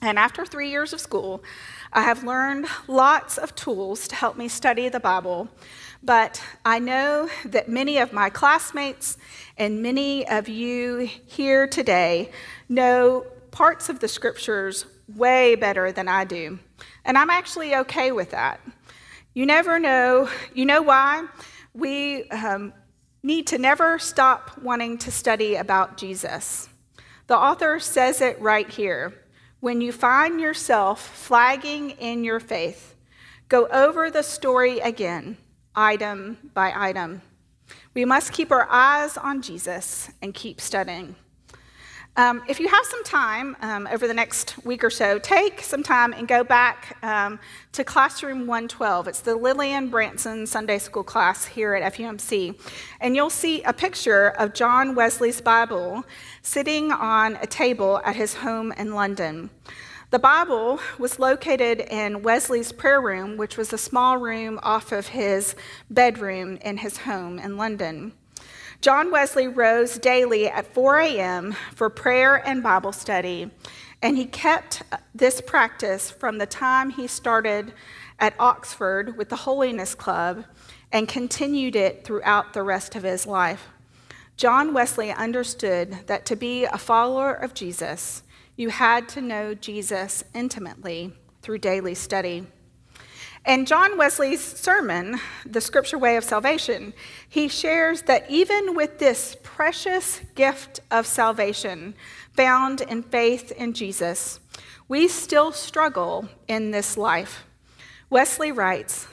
And 0.01 0.19
after 0.19 0.45
three 0.45 0.69
years 0.69 0.91
of 0.91 0.99
school, 0.99 1.43
I 1.95 2.01
have 2.01 2.25
learned 2.25 2.65
lots 2.89 3.37
of 3.37 3.55
tools 3.55 4.09
to 4.09 4.15
help 4.15 4.35
me 4.35 4.49
study 4.49 4.89
the 4.89 4.99
Bible, 4.99 5.47
but 6.03 6.43
I 6.65 6.77
know 6.77 7.29
that 7.45 7.69
many 7.69 7.99
of 7.99 8.11
my 8.11 8.29
classmates 8.29 9.17
and 9.57 9.81
many 9.81 10.27
of 10.27 10.49
you 10.49 11.09
here 11.25 11.67
today 11.67 12.31
know 12.67 13.25
parts 13.51 13.87
of 13.87 14.01
the 14.01 14.09
scriptures 14.09 14.85
way 15.15 15.55
better 15.55 15.93
than 15.93 16.09
I 16.09 16.25
do. 16.25 16.59
And 17.05 17.17
I'm 17.17 17.29
actually 17.29 17.73
okay 17.73 18.11
with 18.11 18.31
that. 18.31 18.59
You 19.33 19.45
never 19.45 19.79
know. 19.79 20.29
You 20.53 20.65
know 20.65 20.81
why? 20.81 21.25
We 21.73 22.29
um, 22.29 22.73
need 23.23 23.47
to 23.47 23.57
never 23.57 23.99
stop 23.99 24.57
wanting 24.61 24.97
to 24.97 25.11
study 25.11 25.55
about 25.55 25.95
Jesus. 25.95 26.67
The 27.27 27.37
author 27.37 27.79
says 27.79 28.19
it 28.19 28.41
right 28.41 28.69
here. 28.69 29.13
When 29.65 29.81
you 29.81 29.91
find 29.91 30.39
yourself 30.39 31.01
flagging 31.01 31.89
in 31.89 32.23
your 32.23 32.39
faith, 32.39 32.93
go 33.49 33.65
over 33.69 34.11
the 34.11 34.21
story 34.21 34.77
again, 34.79 35.37
item 35.75 36.51
by 36.53 36.71
item. 36.75 37.23
We 37.95 38.05
must 38.05 38.31
keep 38.31 38.51
our 38.51 38.67
eyes 38.69 39.17
on 39.17 39.41
Jesus 39.41 40.11
and 40.21 40.35
keep 40.35 40.61
studying. 40.61 41.15
Um, 42.17 42.43
if 42.47 42.61
you 42.61 42.69
have 42.69 42.85
some 42.85 43.03
time 43.03 43.57
um, 43.61 43.89
over 43.91 44.07
the 44.07 44.13
next 44.13 44.63
week 44.63 44.85
or 44.85 44.89
so, 44.89 45.19
take 45.19 45.59
some 45.59 45.83
time 45.83 46.13
and 46.13 46.29
go 46.29 46.45
back 46.45 46.97
um, 47.03 47.39
to 47.73 47.83
Classroom 47.83 48.47
112. 48.47 49.09
It's 49.09 49.19
the 49.19 49.35
Lillian 49.35 49.89
Branson 49.89 50.47
Sunday 50.47 50.77
School 50.79 51.03
class 51.03 51.43
here 51.43 51.75
at 51.75 51.93
FUMC. 51.93 52.57
And 53.01 53.17
you'll 53.17 53.29
see 53.29 53.63
a 53.63 53.73
picture 53.73 54.29
of 54.29 54.53
John 54.53 54.95
Wesley's 54.95 55.41
Bible 55.41 56.05
sitting 56.41 56.89
on 56.93 57.35
a 57.41 57.47
table 57.47 57.99
at 58.05 58.15
his 58.15 58.35
home 58.35 58.71
in 58.77 58.93
London. 58.93 59.49
The 60.11 60.19
Bible 60.19 60.79
was 60.97 61.19
located 61.19 61.81
in 61.81 62.23
Wesley's 62.23 62.71
prayer 62.71 63.01
room, 63.01 63.35
which 63.35 63.57
was 63.57 63.73
a 63.73 63.77
small 63.77 64.17
room 64.17 64.57
off 64.63 64.93
of 64.93 65.07
his 65.07 65.53
bedroom 65.89 66.59
in 66.61 66.77
his 66.77 66.99
home 66.99 67.39
in 67.39 67.57
London. 67.57 68.13
John 68.85 69.09
Wesley 69.09 69.47
rose 69.47 69.97
daily 69.97 70.47
at 70.47 70.71
4 70.71 70.99
a.m. 70.99 71.55
for 71.73 71.89
prayer 71.89 72.47
and 72.47 72.61
Bible 72.61 72.91
study, 72.91 73.49
and 74.03 74.15
he 74.15 74.25
kept 74.25 74.83
this 75.15 75.41
practice 75.41 76.11
from 76.11 76.37
the 76.37 76.45
time 76.45 76.91
he 76.91 77.07
started 77.07 77.73
at 78.19 78.35
Oxford 78.39 79.17
with 79.17 79.29
the 79.29 79.37
Holiness 79.37 79.95
Club 79.95 80.45
and 80.91 81.07
continued 81.07 81.75
it 81.75 82.03
throughout 82.03 82.53
the 82.53 82.61
rest 82.61 82.95
of 82.95 83.01
his 83.01 83.25
life. 83.25 83.69
John 84.37 84.71
Wesley 84.71 85.11
understood 85.11 86.05
that 86.05 86.27
to 86.27 86.35
be 86.35 86.65
a 86.65 86.77
follower 86.77 87.33
of 87.33 87.55
Jesus, 87.55 88.21
you 88.55 88.69
had 88.69 89.09
to 89.09 89.19
know 89.19 89.55
Jesus 89.55 90.23
intimately 90.35 91.11
through 91.41 91.57
daily 91.57 91.95
study. 91.95 92.45
In 93.45 93.67
John 93.67 93.95
Wesley's 93.95 94.41
sermon, 94.41 95.19
The 95.45 95.61
Scripture 95.61 95.99
Way 95.99 96.17
of 96.17 96.23
Salvation, 96.23 96.95
he 97.29 97.47
shares 97.47 98.01
that 98.03 98.25
even 98.27 98.73
with 98.73 98.97
this 98.97 99.37
precious 99.43 100.19
gift 100.33 100.79
of 100.89 101.05
salvation 101.05 101.93
found 102.33 102.81
in 102.81 103.03
faith 103.03 103.51
in 103.51 103.73
Jesus, 103.73 104.39
we 104.87 105.07
still 105.07 105.51
struggle 105.51 106.27
in 106.47 106.71
this 106.71 106.97
life. 106.97 107.43
Wesley 108.09 108.51
writes, 108.51 109.07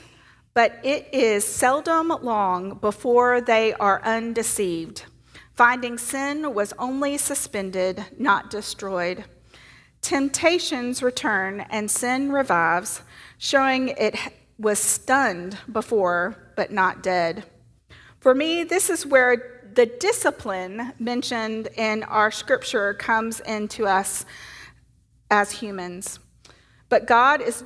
but 0.54 0.80
it 0.82 1.08
is 1.12 1.44
seldom 1.44 2.08
long 2.22 2.78
before 2.78 3.42
they 3.42 3.74
are 3.74 4.02
undeceived. 4.02 5.04
Finding 5.54 5.98
sin 5.98 6.54
was 6.54 6.72
only 6.78 7.18
suspended, 7.18 8.06
not 8.18 8.50
destroyed. 8.50 9.24
Temptations 10.00 11.02
return 11.02 11.60
and 11.68 11.90
sin 11.90 12.32
revives, 12.32 13.02
showing 13.42 13.88
it 13.88 14.14
was 14.56 14.78
stunned 14.78 15.58
before, 15.72 16.52
but 16.54 16.70
not 16.70 17.02
dead. 17.02 17.42
For 18.20 18.36
me, 18.36 18.62
this 18.62 18.88
is 18.88 19.04
where 19.04 19.68
the 19.74 19.86
discipline 19.86 20.92
mentioned 21.00 21.66
in 21.76 22.04
our 22.04 22.30
scripture 22.30 22.94
comes 22.94 23.40
into 23.40 23.84
us 23.84 24.24
as 25.28 25.50
humans. 25.50 26.20
But 26.88 27.08
God 27.08 27.40
is 27.40 27.64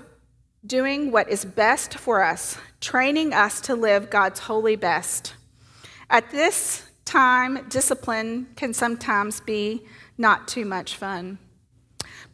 doing 0.65 1.11
what 1.11 1.29
is 1.29 1.45
best 1.45 1.99
for 1.99 2.23
us, 2.23 2.57
training 2.81 3.35
us 3.35 3.61
to 3.61 3.75
live 3.75 4.09
God's 4.09 4.41
holy 4.41 4.77
best. 4.77 5.35
At 6.09 6.31
this 6.31 6.91
time, 7.05 7.69
discipline 7.69 8.47
can 8.57 8.73
sometimes 8.73 9.41
be 9.41 9.83
not 10.17 10.49
too 10.49 10.65
much 10.65 10.97
fun. 10.97 11.37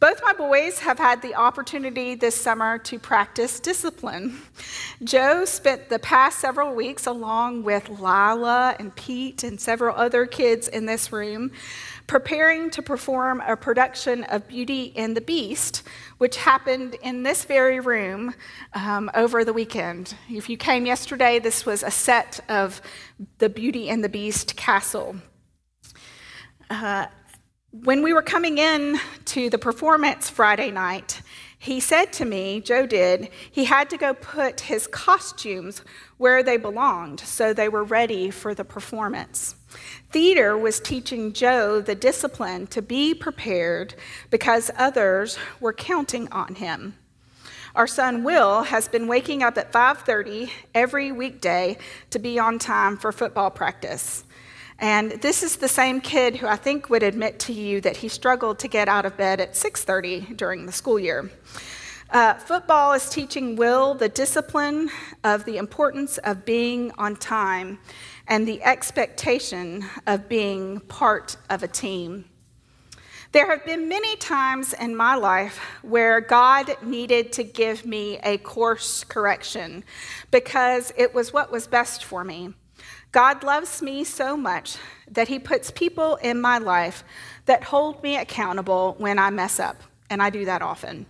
Both 0.03 0.21
my 0.21 0.33
boys 0.33 0.79
have 0.79 0.97
had 0.97 1.21
the 1.21 1.35
opportunity 1.35 2.13
this 2.15 2.35
summer 2.35 2.77
to 2.77 2.99
practice 2.99 3.61
discipline. 3.61 4.37
Joe 5.01 5.45
spent 5.45 5.87
the 5.87 5.97
past 5.97 6.39
several 6.39 6.75
weeks 6.75 7.07
along 7.07 7.63
with 7.63 7.87
Lila 7.87 8.75
and 8.79 8.93
Pete 8.97 9.45
and 9.45 9.61
several 9.61 9.95
other 9.95 10.25
kids 10.25 10.67
in 10.67 10.87
this 10.87 11.13
room 11.13 11.51
preparing 12.05 12.69
to 12.71 12.81
perform 12.81 13.41
a 13.47 13.55
production 13.55 14.25
of 14.25 14.45
Beauty 14.49 14.91
and 14.97 15.15
the 15.15 15.21
Beast, 15.21 15.83
which 16.17 16.35
happened 16.35 16.97
in 17.01 17.23
this 17.23 17.45
very 17.45 17.79
room 17.79 18.35
um, 18.73 19.09
over 19.15 19.45
the 19.45 19.53
weekend. 19.53 20.15
If 20.29 20.49
you 20.49 20.57
came 20.57 20.85
yesterday, 20.85 21.39
this 21.39 21.65
was 21.65 21.81
a 21.81 21.91
set 21.91 22.41
of 22.49 22.81
the 23.37 23.47
Beauty 23.47 23.87
and 23.87 24.03
the 24.03 24.09
Beast 24.09 24.57
castle. 24.57 25.15
Uh, 26.69 27.05
when 27.71 28.03
we 28.03 28.13
were 28.13 28.21
coming 28.21 28.59
in 28.59 28.99
to 29.33 29.49
the 29.49 29.57
performance 29.57 30.29
Friday 30.29 30.69
night, 30.69 31.23
he 31.57 31.79
said 31.79 32.13
to 32.13 32.23
me, 32.23 32.61
Joe 32.61 32.85
did, 32.85 33.29
he 33.49 33.65
had 33.65 33.89
to 33.89 33.97
go 33.97 34.13
put 34.13 34.61
his 34.61 34.85
costumes 34.85 35.81
where 36.17 36.43
they 36.43 36.55
belonged 36.55 37.19
so 37.19 37.51
they 37.51 37.67
were 37.67 37.83
ready 37.83 38.29
for 38.29 38.53
the 38.53 38.63
performance. 38.63 39.55
Theater 40.11 40.55
was 40.55 40.79
teaching 40.79 41.33
Joe 41.33 41.81
the 41.81 41.95
discipline 41.95 42.67
to 42.67 42.83
be 42.83 43.15
prepared 43.15 43.95
because 44.29 44.69
others 44.77 45.39
were 45.59 45.73
counting 45.73 46.31
on 46.31 46.53
him. 46.53 46.95
Our 47.73 47.87
son 47.87 48.23
Will 48.23 48.61
has 48.61 48.87
been 48.87 49.07
waking 49.07 49.41
up 49.41 49.57
at 49.57 49.71
5:30 49.71 50.51
every 50.75 51.11
weekday 51.11 51.79
to 52.11 52.19
be 52.19 52.37
on 52.37 52.59
time 52.59 52.97
for 52.97 53.11
football 53.11 53.49
practice. 53.49 54.25
And 54.83 55.11
this 55.21 55.43
is 55.43 55.55
the 55.55 55.69
same 55.69 56.01
kid 56.01 56.35
who 56.35 56.45
I 56.45 56.57
think 56.57 56.89
would 56.89 57.03
admit 57.03 57.39
to 57.39 57.53
you 57.53 57.79
that 57.79 57.95
he 57.95 58.09
struggled 58.09 58.59
to 58.59 58.67
get 58.67 58.89
out 58.89 59.05
of 59.05 59.15
bed 59.15 59.39
at 59.39 59.55
6:30 59.55 60.35
during 60.35 60.65
the 60.65 60.73
school 60.73 60.99
year. 60.99 61.31
Uh, 62.09 62.33
football 62.33 62.91
is 62.91 63.09
teaching 63.09 63.55
Will 63.55 63.93
the 63.93 64.09
discipline 64.09 64.89
of 65.23 65.45
the 65.45 65.55
importance 65.55 66.17
of 66.17 66.43
being 66.43 66.91
on 66.97 67.15
time 67.15 67.79
and 68.27 68.45
the 68.45 68.61
expectation 68.61 69.85
of 70.05 70.27
being 70.27 70.81
part 70.81 71.37
of 71.49 71.63
a 71.63 71.67
team. 71.69 72.25
There 73.31 73.49
have 73.49 73.65
been 73.65 73.87
many 73.87 74.17
times 74.17 74.73
in 74.73 74.97
my 74.97 75.15
life 75.15 75.59
where 75.81 76.19
God 76.19 76.75
needed 76.83 77.31
to 77.31 77.45
give 77.45 77.85
me 77.85 78.19
a 78.21 78.37
course 78.37 79.05
correction 79.05 79.85
because 80.29 80.91
it 80.97 81.13
was 81.13 81.31
what 81.31 81.53
was 81.53 81.67
best 81.67 82.03
for 82.03 82.25
me. 82.25 82.53
God 83.13 83.43
loves 83.43 83.83
me 83.83 84.03
so 84.03 84.35
much 84.35 84.77
that 85.09 85.27
He 85.27 85.37
puts 85.37 85.69
people 85.69 86.15
in 86.15 86.41
my 86.41 86.57
life 86.57 87.03
that 87.45 87.63
hold 87.63 88.01
me 88.01 88.17
accountable 88.17 88.95
when 88.97 89.19
I 89.19 89.29
mess 89.29 89.59
up, 89.59 89.81
and 90.09 90.21
I 90.21 90.31
do 90.31 90.45
that 90.45 90.63
often. 90.63 91.05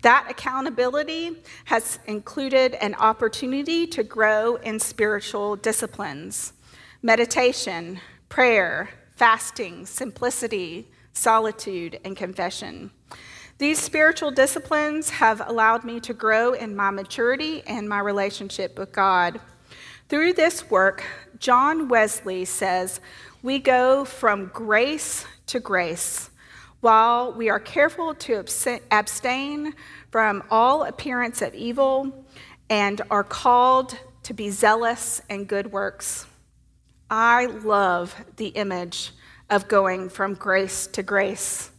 That 0.00 0.26
accountability 0.30 1.42
has 1.66 1.98
included 2.06 2.74
an 2.76 2.94
opportunity 2.94 3.86
to 3.88 4.02
grow 4.02 4.56
in 4.56 4.80
spiritual 4.80 5.56
disciplines 5.56 6.54
meditation, 7.02 8.00
prayer, 8.30 8.88
fasting, 9.14 9.84
simplicity, 9.84 10.88
solitude, 11.12 12.00
and 12.02 12.16
confession. 12.16 12.90
These 13.58 13.78
spiritual 13.78 14.30
disciplines 14.30 15.10
have 15.10 15.42
allowed 15.46 15.84
me 15.84 16.00
to 16.00 16.14
grow 16.14 16.54
in 16.54 16.74
my 16.74 16.90
maturity 16.90 17.62
and 17.66 17.86
my 17.86 18.00
relationship 18.00 18.78
with 18.78 18.92
God. 18.92 19.38
Through 20.08 20.34
this 20.34 20.70
work, 20.70 21.04
John 21.40 21.88
Wesley 21.88 22.44
says, 22.44 23.00
we 23.42 23.58
go 23.58 24.04
from 24.04 24.46
grace 24.54 25.26
to 25.46 25.58
grace 25.58 26.30
while 26.80 27.32
we 27.32 27.48
are 27.48 27.58
careful 27.58 28.14
to 28.14 28.44
abstain 28.92 29.74
from 30.12 30.44
all 30.48 30.84
appearance 30.84 31.42
of 31.42 31.56
evil 31.56 32.24
and 32.70 33.02
are 33.10 33.24
called 33.24 33.98
to 34.22 34.32
be 34.32 34.48
zealous 34.50 35.22
in 35.28 35.44
good 35.44 35.72
works. 35.72 36.26
I 37.10 37.46
love 37.46 38.14
the 38.36 38.48
image 38.48 39.10
of 39.50 39.66
going 39.66 40.08
from 40.08 40.34
grace 40.34 40.86
to 40.88 41.02
grace. 41.02 41.72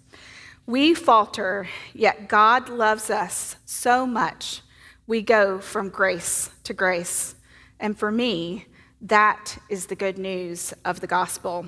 We 0.65 0.93
falter, 0.93 1.69
yet 1.93 2.27
God 2.27 2.67
loves 2.67 3.09
us 3.09 3.55
so 3.63 4.05
much, 4.05 4.63
we 5.05 5.21
go 5.21 5.59
from 5.59 5.87
grace 5.87 6.49
to 6.65 6.73
grace. 6.73 7.35
And 7.79 7.97
for 7.97 8.11
me, 8.11 8.65
that 9.01 9.57
is 9.69 9.85
the 9.85 9.95
good 9.95 10.17
news 10.17 10.73
of 10.83 10.99
the 10.99 11.07
gospel. 11.07 11.67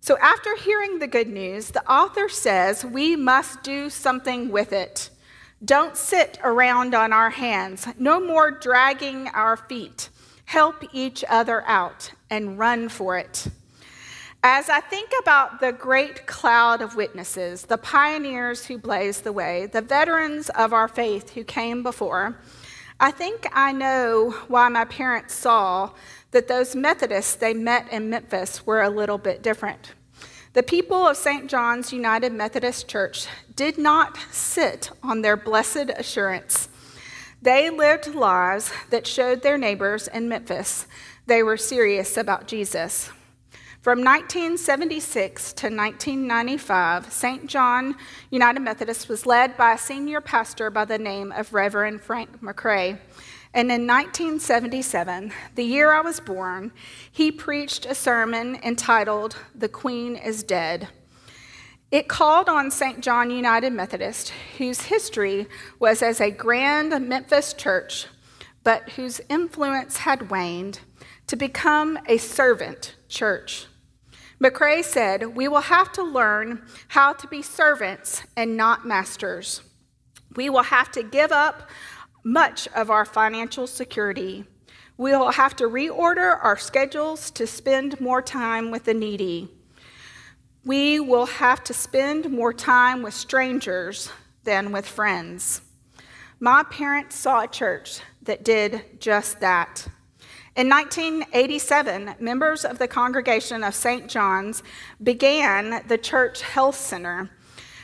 So, 0.00 0.16
after 0.18 0.56
hearing 0.56 0.98
the 0.98 1.06
good 1.06 1.28
news, 1.28 1.70
the 1.70 1.86
author 1.90 2.28
says 2.28 2.84
we 2.84 3.16
must 3.16 3.62
do 3.62 3.90
something 3.90 4.50
with 4.50 4.72
it. 4.72 5.10
Don't 5.64 5.96
sit 5.96 6.38
around 6.44 6.94
on 6.94 7.12
our 7.12 7.30
hands. 7.30 7.86
No 7.98 8.20
more 8.20 8.50
dragging 8.50 9.28
our 9.28 9.56
feet. 9.56 10.08
Help 10.44 10.84
each 10.92 11.24
other 11.28 11.62
out 11.66 12.12
and 12.30 12.58
run 12.58 12.88
for 12.88 13.18
it. 13.18 13.48
As 14.42 14.70
I 14.70 14.80
think 14.80 15.10
about 15.20 15.58
the 15.58 15.72
great 15.72 16.26
cloud 16.28 16.80
of 16.80 16.94
witnesses, 16.94 17.62
the 17.62 17.76
pioneers 17.76 18.64
who 18.64 18.78
blazed 18.78 19.24
the 19.24 19.32
way, 19.32 19.66
the 19.66 19.82
veterans 19.82 20.48
of 20.50 20.72
our 20.72 20.86
faith 20.86 21.30
who 21.30 21.42
came 21.42 21.82
before, 21.82 22.38
I 23.00 23.10
think 23.12 23.46
I 23.52 23.72
know 23.72 24.30
why 24.48 24.68
my 24.68 24.84
parents 24.84 25.34
saw 25.34 25.90
that 26.32 26.48
those 26.48 26.74
Methodists 26.74 27.34
they 27.34 27.54
met 27.54 27.90
in 27.92 28.10
Memphis 28.10 28.66
were 28.66 28.82
a 28.82 28.90
little 28.90 29.18
bit 29.18 29.42
different. 29.42 29.94
The 30.54 30.62
people 30.62 31.06
of 31.06 31.16
St. 31.16 31.48
John's 31.48 31.92
United 31.92 32.32
Methodist 32.32 32.88
Church 32.88 33.26
did 33.54 33.78
not 33.78 34.18
sit 34.32 34.90
on 35.02 35.22
their 35.22 35.36
blessed 35.36 35.90
assurance. 35.96 36.68
They 37.40 37.70
lived 37.70 38.14
lives 38.14 38.72
that 38.90 39.06
showed 39.06 39.42
their 39.42 39.56
neighbors 39.56 40.08
in 40.08 40.28
Memphis 40.28 40.86
they 41.28 41.42
were 41.42 41.58
serious 41.58 42.16
about 42.16 42.48
Jesus. 42.48 43.10
From 43.80 44.00
1976 44.00 45.52
to 45.52 45.66
1995, 45.66 47.12
St. 47.12 47.46
John 47.46 47.94
United 48.28 48.58
Methodist 48.58 49.08
was 49.08 49.24
led 49.24 49.56
by 49.56 49.74
a 49.74 49.78
senior 49.78 50.20
pastor 50.20 50.68
by 50.68 50.84
the 50.84 50.98
name 50.98 51.30
of 51.30 51.54
Reverend 51.54 52.00
Frank 52.00 52.42
McRae. 52.42 52.98
And 53.54 53.70
in 53.70 53.86
1977, 53.86 55.32
the 55.54 55.62
year 55.62 55.92
I 55.92 56.00
was 56.00 56.18
born, 56.18 56.72
he 57.10 57.30
preached 57.30 57.86
a 57.86 57.94
sermon 57.94 58.58
entitled 58.64 59.36
The 59.54 59.68
Queen 59.68 60.16
is 60.16 60.42
Dead. 60.42 60.88
It 61.92 62.08
called 62.08 62.48
on 62.48 62.72
St. 62.72 63.00
John 63.00 63.30
United 63.30 63.72
Methodist, 63.72 64.32
whose 64.58 64.82
history 64.82 65.46
was 65.78 66.02
as 66.02 66.20
a 66.20 66.32
grand 66.32 66.90
Memphis 67.08 67.52
church, 67.52 68.06
but 68.64 68.90
whose 68.90 69.20
influence 69.28 69.98
had 69.98 70.32
waned, 70.32 70.80
to 71.28 71.36
become 71.36 71.98
a 72.06 72.16
servant 72.16 72.96
church. 73.08 73.66
McRae 74.42 74.84
said, 74.84 75.36
We 75.36 75.46
will 75.48 75.60
have 75.60 75.92
to 75.92 76.02
learn 76.02 76.62
how 76.88 77.12
to 77.12 77.26
be 77.28 77.42
servants 77.42 78.22
and 78.36 78.56
not 78.56 78.86
masters. 78.86 79.62
We 80.36 80.50
will 80.50 80.64
have 80.64 80.90
to 80.92 81.02
give 81.02 81.32
up 81.32 81.70
much 82.24 82.68
of 82.68 82.90
our 82.90 83.04
financial 83.04 83.66
security. 83.66 84.44
We 84.96 85.12
will 85.12 85.30
have 85.30 85.54
to 85.56 85.64
reorder 85.64 86.38
our 86.42 86.56
schedules 86.56 87.30
to 87.32 87.46
spend 87.46 88.00
more 88.00 88.22
time 88.22 88.70
with 88.70 88.84
the 88.84 88.94
needy. 88.94 89.48
We 90.64 91.00
will 91.00 91.26
have 91.26 91.62
to 91.64 91.74
spend 91.74 92.30
more 92.30 92.52
time 92.52 93.02
with 93.02 93.14
strangers 93.14 94.10
than 94.44 94.72
with 94.72 94.86
friends. 94.86 95.62
My 96.40 96.62
parents 96.62 97.16
saw 97.16 97.42
a 97.42 97.48
church 97.48 98.00
that 98.22 98.44
did 98.44 99.00
just 99.00 99.40
that. 99.40 99.88
In 100.58 100.68
1987, 100.68 102.16
members 102.18 102.64
of 102.64 102.80
the 102.80 102.88
congregation 102.88 103.62
of 103.62 103.76
St. 103.76 104.08
John's 104.08 104.64
began 105.00 105.86
the 105.86 105.96
church 105.96 106.42
health 106.42 106.74
center, 106.74 107.30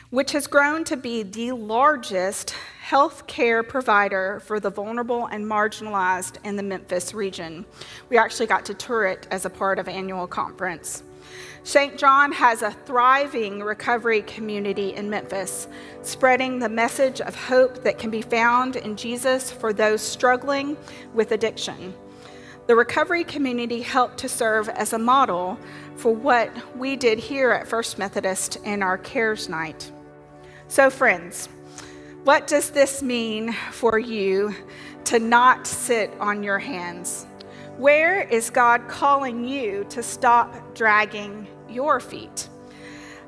which 0.09 0.33
has 0.33 0.45
grown 0.45 0.83
to 0.83 0.97
be 0.97 1.23
the 1.23 1.53
largest 1.53 2.53
health 2.81 3.27
care 3.27 3.63
provider 3.63 4.41
for 4.41 4.59
the 4.59 4.69
vulnerable 4.69 5.27
and 5.27 5.45
marginalized 5.45 6.35
in 6.43 6.57
the 6.57 6.63
Memphis 6.63 7.13
region. 7.13 7.63
We 8.09 8.17
actually 8.17 8.47
got 8.47 8.65
to 8.65 8.73
tour 8.73 9.05
it 9.05 9.25
as 9.31 9.45
a 9.45 9.49
part 9.49 9.79
of 9.79 9.87
annual 9.87 10.27
conference. 10.27 11.03
St. 11.63 11.97
John 11.97 12.33
has 12.33 12.61
a 12.61 12.71
thriving 12.71 13.63
recovery 13.63 14.21
community 14.23 14.95
in 14.95 15.09
Memphis, 15.09 15.69
spreading 16.01 16.59
the 16.59 16.67
message 16.67 17.21
of 17.21 17.35
hope 17.35 17.83
that 17.83 17.97
can 17.97 18.09
be 18.09 18.21
found 18.21 18.75
in 18.75 18.97
Jesus 18.97 19.49
for 19.49 19.71
those 19.71 20.01
struggling 20.01 20.75
with 21.13 21.31
addiction. 21.31 21.93
The 22.67 22.75
recovery 22.75 23.23
community 23.23 23.81
helped 23.81 24.17
to 24.19 24.29
serve 24.29 24.69
as 24.69 24.93
a 24.93 24.97
model 24.97 25.59
for 25.97 26.15
what 26.15 26.51
we 26.75 26.95
did 26.95 27.19
here 27.19 27.51
at 27.51 27.67
First 27.67 27.99
Methodist 27.99 28.55
in 28.63 28.81
our 28.81 28.97
Cares 28.97 29.47
Night. 29.47 29.91
So, 30.67 30.89
friends, 30.89 31.47
what 32.23 32.47
does 32.47 32.71
this 32.71 33.03
mean 33.03 33.53
for 33.69 33.99
you 33.99 34.55
to 35.03 35.19
not 35.19 35.67
sit 35.67 36.11
on 36.19 36.41
your 36.41 36.57
hands? 36.57 37.27
Where 37.77 38.21
is 38.21 38.49
God 38.49 38.87
calling 38.87 39.45
you 39.45 39.85
to 39.89 40.01
stop 40.01 40.73
dragging 40.73 41.45
your 41.69 41.99
feet? 41.99 42.49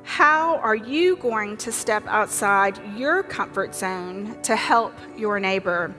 How 0.02 0.56
are 0.56 0.74
you 0.74 1.14
going 1.14 1.58
to 1.58 1.70
step 1.70 2.02
outside 2.08 2.80
your 2.96 3.22
comfort 3.22 3.72
zone 3.72 4.36
to 4.42 4.56
help 4.56 4.94
your 5.16 5.38
neighbor? 5.38 5.94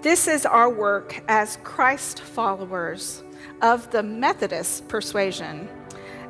This 0.00 0.28
is 0.28 0.46
our 0.46 0.70
work 0.70 1.24
as 1.26 1.58
Christ 1.64 2.20
followers 2.20 3.24
of 3.62 3.90
the 3.90 4.04
Methodist 4.04 4.86
persuasion. 4.86 5.68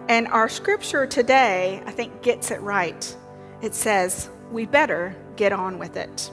And 0.08 0.26
our 0.28 0.48
scripture 0.48 1.06
today, 1.06 1.82
I 1.84 1.90
think, 1.90 2.22
gets 2.22 2.50
it 2.50 2.62
right. 2.62 3.16
It 3.60 3.74
says, 3.74 4.30
we 4.50 4.64
better 4.64 5.14
get 5.36 5.52
on 5.52 5.78
with 5.78 5.98
it. 5.98 6.32